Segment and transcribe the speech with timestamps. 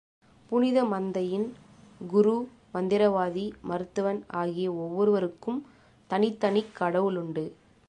[0.51, 1.45] புனித மந்தையின்
[2.07, 2.33] குரு,
[2.73, 5.59] மந்திரவாதி, மருத்துவன் ஆகிய ஒவ்வொருவருக்கும்
[6.09, 7.45] தனித்தனிக் கடவுளுண்டு.